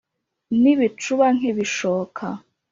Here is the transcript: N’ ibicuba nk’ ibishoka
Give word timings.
N’ 0.61 0.63
ibicuba 0.73 1.25
nk’ 1.35 1.43
ibishoka 1.51 2.25